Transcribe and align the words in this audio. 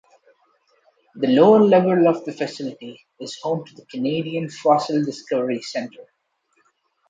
The 1.13 1.27
lower 1.27 1.59
lever 1.59 2.07
of 2.07 2.25
the 2.25 2.33
facility 2.33 3.05
is 3.19 3.39
home 3.39 3.65
to 3.65 3.75
the 3.75 3.85
Canadian 3.85 4.49
Fossil 4.49 5.05
Discovery 5.05 5.61
Centre. 5.61 6.07